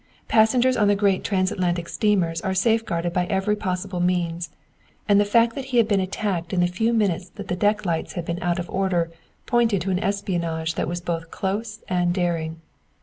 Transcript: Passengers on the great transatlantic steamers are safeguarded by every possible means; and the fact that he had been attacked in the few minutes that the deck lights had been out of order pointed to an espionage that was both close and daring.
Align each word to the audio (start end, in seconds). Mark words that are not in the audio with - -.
Passengers 0.27 0.77
on 0.77 0.87
the 0.87 0.95
great 0.95 1.23
transatlantic 1.23 1.87
steamers 1.87 2.41
are 2.41 2.55
safeguarded 2.55 3.13
by 3.13 3.27
every 3.27 3.55
possible 3.55 3.99
means; 3.99 4.49
and 5.07 5.21
the 5.21 5.25
fact 5.25 5.53
that 5.53 5.65
he 5.65 5.77
had 5.77 5.87
been 5.87 5.99
attacked 5.99 6.53
in 6.53 6.59
the 6.59 6.65
few 6.65 6.91
minutes 6.91 7.29
that 7.35 7.49
the 7.49 7.55
deck 7.55 7.85
lights 7.85 8.13
had 8.13 8.25
been 8.25 8.41
out 8.41 8.57
of 8.57 8.67
order 8.71 9.11
pointed 9.45 9.81
to 9.81 9.91
an 9.91 9.99
espionage 10.03 10.73
that 10.73 10.87
was 10.87 11.01
both 11.01 11.29
close 11.29 11.81
and 11.87 12.15
daring. 12.15 12.59